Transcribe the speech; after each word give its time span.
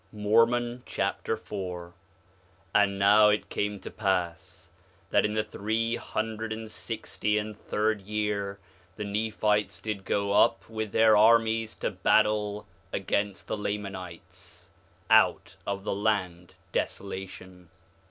Mormon 0.11 0.81
Chapter 0.87 1.37
4 1.37 1.89
4:1 1.89 1.93
And 2.73 2.97
now 2.97 3.29
it 3.29 3.49
came 3.51 3.79
to 3.81 3.91
pass 3.91 4.71
that 5.11 5.25
in 5.25 5.35
the 5.35 5.43
three 5.43 5.95
hundred 5.95 6.51
and 6.51 6.71
sixty 6.71 7.37
and 7.37 7.55
third 7.55 8.01
year 8.01 8.57
the 8.95 9.03
Nephites 9.03 9.79
did 9.79 10.03
go 10.03 10.31
up 10.33 10.67
with 10.67 10.91
their 10.91 11.15
armies 11.15 11.75
to 11.75 11.91
battle 11.91 12.65
against 12.91 13.47
the 13.47 13.55
Lamanites, 13.55 14.71
out 15.11 15.55
of 15.67 15.83
the 15.83 15.95
land 15.95 16.55
Desolation. 16.71 17.69